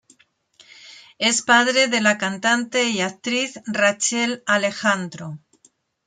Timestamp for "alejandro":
4.47-5.37